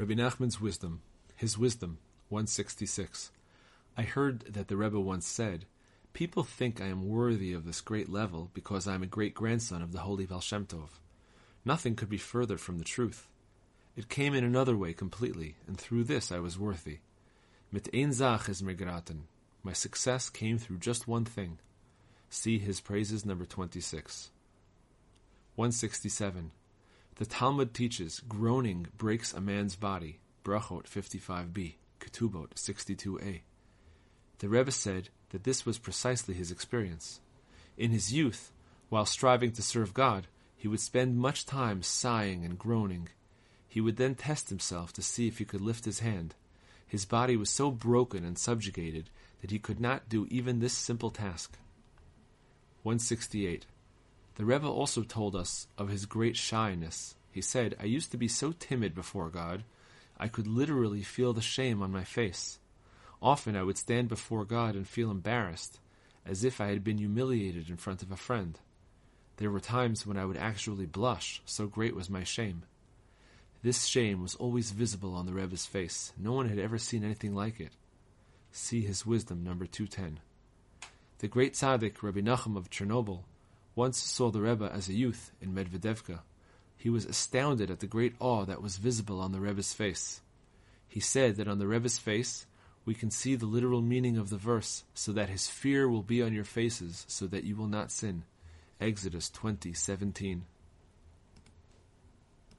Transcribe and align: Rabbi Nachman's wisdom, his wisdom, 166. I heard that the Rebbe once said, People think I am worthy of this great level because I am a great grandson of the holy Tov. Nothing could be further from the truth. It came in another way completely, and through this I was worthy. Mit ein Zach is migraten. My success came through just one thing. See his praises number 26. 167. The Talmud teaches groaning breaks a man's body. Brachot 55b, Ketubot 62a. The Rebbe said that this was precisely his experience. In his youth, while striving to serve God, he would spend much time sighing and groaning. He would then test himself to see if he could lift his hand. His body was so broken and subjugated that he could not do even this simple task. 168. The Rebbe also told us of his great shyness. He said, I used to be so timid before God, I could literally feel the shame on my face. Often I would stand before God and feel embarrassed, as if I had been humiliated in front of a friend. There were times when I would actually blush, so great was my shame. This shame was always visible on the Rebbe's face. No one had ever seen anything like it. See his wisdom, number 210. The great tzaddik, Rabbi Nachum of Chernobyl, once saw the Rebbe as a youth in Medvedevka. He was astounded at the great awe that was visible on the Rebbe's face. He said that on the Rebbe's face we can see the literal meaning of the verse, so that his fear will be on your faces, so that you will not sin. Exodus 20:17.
Rabbi 0.00 0.14
Nachman's 0.14 0.58
wisdom, 0.58 1.02
his 1.36 1.58
wisdom, 1.58 1.98
166. 2.30 3.30
I 3.98 4.02
heard 4.04 4.40
that 4.54 4.68
the 4.68 4.76
Rebbe 4.78 4.98
once 4.98 5.26
said, 5.26 5.66
People 6.14 6.42
think 6.42 6.80
I 6.80 6.86
am 6.86 7.10
worthy 7.10 7.52
of 7.52 7.66
this 7.66 7.82
great 7.82 8.08
level 8.08 8.50
because 8.54 8.88
I 8.88 8.94
am 8.94 9.02
a 9.02 9.06
great 9.06 9.34
grandson 9.34 9.82
of 9.82 9.92
the 9.92 9.98
holy 9.98 10.26
Tov. 10.26 10.88
Nothing 11.66 11.96
could 11.96 12.08
be 12.08 12.16
further 12.16 12.56
from 12.56 12.78
the 12.78 12.84
truth. 12.84 13.28
It 13.94 14.08
came 14.08 14.32
in 14.32 14.42
another 14.42 14.74
way 14.74 14.94
completely, 14.94 15.56
and 15.66 15.78
through 15.78 16.04
this 16.04 16.32
I 16.32 16.38
was 16.38 16.58
worthy. 16.58 17.00
Mit 17.70 17.90
ein 17.92 18.14
Zach 18.14 18.48
is 18.48 18.62
migraten. 18.62 19.24
My 19.62 19.74
success 19.74 20.30
came 20.30 20.56
through 20.56 20.78
just 20.78 21.08
one 21.08 21.26
thing. 21.26 21.58
See 22.30 22.58
his 22.58 22.80
praises 22.80 23.26
number 23.26 23.44
26. 23.44 24.30
167. 25.56 26.52
The 27.20 27.26
Talmud 27.26 27.74
teaches 27.74 28.22
groaning 28.26 28.86
breaks 28.96 29.34
a 29.34 29.42
man's 29.42 29.76
body. 29.76 30.20
Brachot 30.42 30.86
55b, 30.86 31.74
Ketubot 32.00 32.54
62a. 32.54 33.42
The 34.38 34.48
Rebbe 34.48 34.70
said 34.70 35.10
that 35.28 35.44
this 35.44 35.66
was 35.66 35.76
precisely 35.76 36.32
his 36.32 36.50
experience. 36.50 37.20
In 37.76 37.90
his 37.90 38.10
youth, 38.10 38.52
while 38.88 39.04
striving 39.04 39.52
to 39.52 39.60
serve 39.60 39.92
God, 39.92 40.28
he 40.56 40.66
would 40.66 40.80
spend 40.80 41.18
much 41.18 41.44
time 41.44 41.82
sighing 41.82 42.42
and 42.42 42.58
groaning. 42.58 43.10
He 43.68 43.82
would 43.82 43.98
then 43.98 44.14
test 44.14 44.48
himself 44.48 44.90
to 44.94 45.02
see 45.02 45.28
if 45.28 45.36
he 45.36 45.44
could 45.44 45.60
lift 45.60 45.84
his 45.84 46.00
hand. 46.00 46.34
His 46.88 47.04
body 47.04 47.36
was 47.36 47.50
so 47.50 47.70
broken 47.70 48.24
and 48.24 48.38
subjugated 48.38 49.10
that 49.42 49.50
he 49.50 49.58
could 49.58 49.78
not 49.78 50.08
do 50.08 50.26
even 50.30 50.60
this 50.60 50.72
simple 50.72 51.10
task. 51.10 51.58
168. 52.82 53.66
The 54.36 54.46
Rebbe 54.46 54.66
also 54.66 55.02
told 55.02 55.36
us 55.36 55.66
of 55.76 55.90
his 55.90 56.06
great 56.06 56.34
shyness. 56.34 57.14
He 57.30 57.40
said, 57.40 57.76
I 57.80 57.84
used 57.84 58.10
to 58.10 58.16
be 58.16 58.28
so 58.28 58.52
timid 58.52 58.94
before 58.94 59.28
God, 59.30 59.64
I 60.18 60.28
could 60.28 60.46
literally 60.46 61.02
feel 61.02 61.32
the 61.32 61.40
shame 61.40 61.82
on 61.82 61.92
my 61.92 62.04
face. 62.04 62.58
Often 63.22 63.56
I 63.56 63.62
would 63.62 63.78
stand 63.78 64.08
before 64.08 64.44
God 64.44 64.74
and 64.74 64.86
feel 64.86 65.10
embarrassed, 65.10 65.78
as 66.26 66.44
if 66.44 66.60
I 66.60 66.68
had 66.68 66.84
been 66.84 66.98
humiliated 66.98 67.70
in 67.70 67.76
front 67.76 68.02
of 68.02 68.10
a 68.10 68.16
friend. 68.16 68.58
There 69.36 69.50
were 69.50 69.60
times 69.60 70.06
when 70.06 70.18
I 70.18 70.24
would 70.24 70.36
actually 70.36 70.86
blush, 70.86 71.40
so 71.46 71.66
great 71.66 71.94
was 71.94 72.10
my 72.10 72.24
shame. 72.24 72.64
This 73.62 73.84
shame 73.84 74.22
was 74.22 74.34
always 74.34 74.70
visible 74.70 75.14
on 75.14 75.26
the 75.26 75.34
Rebbe's 75.34 75.66
face. 75.66 76.12
No 76.18 76.32
one 76.32 76.48
had 76.48 76.58
ever 76.58 76.78
seen 76.78 77.04
anything 77.04 77.34
like 77.34 77.60
it. 77.60 77.72
See 78.52 78.80
his 78.80 79.06
wisdom, 79.06 79.44
number 79.44 79.66
210. 79.66 80.20
The 81.18 81.28
great 81.28 81.54
tzaddik, 81.54 82.02
Rabbi 82.02 82.20
Nachum 82.20 82.56
of 82.56 82.70
Chernobyl, 82.70 83.24
once 83.74 83.98
saw 84.02 84.30
the 84.30 84.40
Rebbe 84.40 84.70
as 84.72 84.88
a 84.88 84.94
youth 84.94 85.30
in 85.40 85.54
Medvedevka. 85.54 86.20
He 86.80 86.88
was 86.88 87.04
astounded 87.04 87.70
at 87.70 87.80
the 87.80 87.86
great 87.86 88.14
awe 88.20 88.46
that 88.46 88.62
was 88.62 88.78
visible 88.78 89.20
on 89.20 89.32
the 89.32 89.40
Rebbe's 89.40 89.74
face. 89.74 90.22
He 90.88 90.98
said 90.98 91.36
that 91.36 91.46
on 91.46 91.58
the 91.58 91.68
Rebbe's 91.68 91.98
face 91.98 92.46
we 92.86 92.94
can 92.94 93.10
see 93.10 93.36
the 93.36 93.44
literal 93.44 93.82
meaning 93.82 94.16
of 94.16 94.30
the 94.30 94.38
verse, 94.38 94.84
so 94.94 95.12
that 95.12 95.28
his 95.28 95.46
fear 95.46 95.90
will 95.90 96.02
be 96.02 96.22
on 96.22 96.32
your 96.32 96.44
faces, 96.44 97.04
so 97.06 97.26
that 97.26 97.44
you 97.44 97.54
will 97.54 97.66
not 97.66 97.90
sin. 97.90 98.24
Exodus 98.80 99.28
20:17. 99.28 100.40